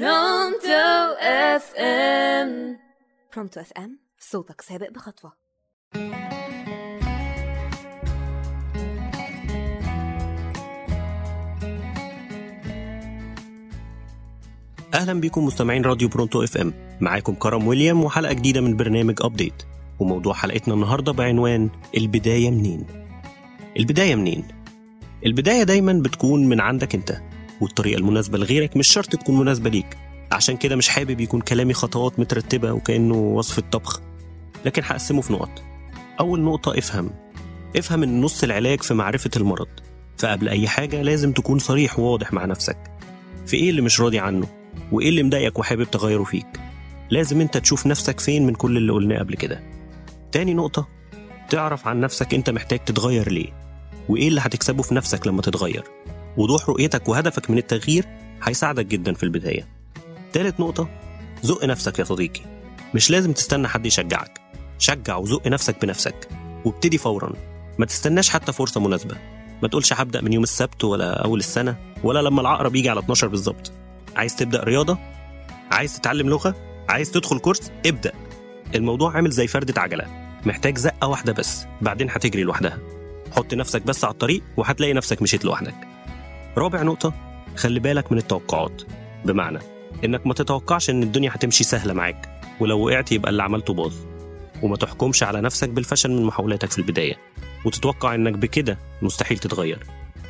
[0.00, 2.78] Pronto FM
[3.34, 5.32] Pronto FM صوتك سابق بخطوة.
[14.94, 19.62] أهلا بكم مستمعين راديو Pronto FM معاكم كرم ويليام وحلقة جديدة من برنامج Update
[20.00, 22.86] وموضوع حلقتنا النهارده بعنوان البداية منين؟
[23.76, 24.44] البداية منين؟
[25.26, 27.33] البداية دايما بتكون من عندك أنت.
[27.60, 29.96] والطريقة المناسبة لغيرك مش شرط تكون مناسبة ليك.
[30.32, 34.00] عشان كده مش حابب يكون كلامي خطوات مترتبة وكأنه وصفه طبخ
[34.64, 35.62] لكن هقسمه في نقط.
[36.20, 37.10] أول نقطة افهم.
[37.76, 39.68] افهم إن نص العلاج في معرفة المرض.
[40.18, 42.78] فقبل أي حاجة لازم تكون صريح وواضح مع نفسك.
[43.46, 44.46] في إيه اللي مش راضي عنه؟
[44.92, 46.46] وإيه اللي مضايقك وحابب تغيره فيك؟
[47.10, 49.62] لازم أنت تشوف نفسك فين من كل اللي قلناه قبل كده.
[50.32, 50.88] تاني نقطة.
[51.50, 53.48] تعرف عن نفسك أنت محتاج تتغير ليه؟
[54.08, 55.84] وإيه اللي هتكسبه في نفسك لما تتغير؟
[56.36, 58.04] وضوح رؤيتك وهدفك من التغيير
[58.42, 59.68] هيساعدك جدا في البداية.
[60.32, 60.88] تالت نقطة
[61.42, 62.40] زق نفسك يا صديقي.
[62.94, 64.40] مش لازم تستنى حد يشجعك.
[64.78, 66.28] شجع وزق نفسك بنفسك.
[66.64, 67.32] وابتدي فورا.
[67.78, 69.16] ما تستناش حتى فرصة مناسبة.
[69.62, 73.28] ما تقولش هبدأ من يوم السبت ولا أول السنة ولا لما العقرب يجي على 12
[73.28, 73.72] بالظبط.
[74.16, 74.98] عايز تبدأ رياضة؟
[75.70, 76.54] عايز تتعلم لغة؟
[76.88, 78.12] عايز تدخل كورس؟ ابدأ.
[78.74, 80.06] الموضوع عامل زي فردة عجلة
[80.46, 82.78] محتاج زقة واحدة بس بعدين هتجري لوحدها.
[83.32, 85.93] حط نفسك بس على الطريق وهتلاقي نفسك مشيت لوحدك.
[86.58, 87.12] رابع نقطة
[87.56, 88.82] خلي بالك من التوقعات.
[89.24, 89.58] بمعنى
[90.04, 93.94] إنك ما تتوقعش إن الدنيا هتمشي سهلة معاك ولو وقعت يبقى اللي عملته باظ.
[94.62, 97.16] وما تحكمش على نفسك بالفشل من محاولاتك في البداية.
[97.64, 99.78] وتتوقع إنك بكده مستحيل تتغير.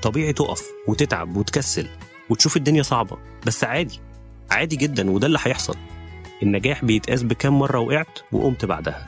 [0.02, 1.88] طبيعي تقف وتتعب وتكسل
[2.30, 3.16] وتشوف الدنيا صعبة.
[3.46, 4.00] بس عادي
[4.50, 5.76] عادي جدا وده اللي هيحصل.
[6.42, 9.06] النجاح بيتقاس بكام مرة وقعت وقمت بعدها.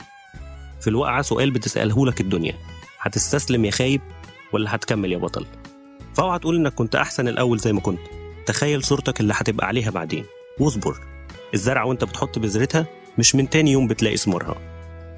[0.81, 2.53] في الوقعة سؤال بتسأله لك الدنيا.
[2.99, 4.01] هتستسلم يا خايب
[4.53, 5.45] ولا هتكمل يا بطل؟
[6.17, 7.99] فاوعى تقول إنك كنت أحسن الأول زي ما كنت.
[8.45, 10.25] تخيل صورتك اللي هتبقى عليها بعدين.
[10.59, 10.97] واصبر.
[11.53, 12.85] الزرعة وأنت بتحط بذرتها
[13.17, 14.55] مش من تاني يوم بتلاقي ثمارها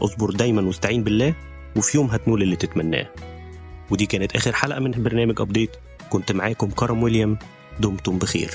[0.02, 1.34] اصبر دايما واستعين بالله
[1.76, 3.08] وفي يوم هتنول اللي تتمناه.
[3.90, 5.72] ودي كانت آخر حلقة من برنامج ابديت
[6.10, 7.38] كنت معاكم كرم ويليام.
[7.80, 8.52] دمتم بخير.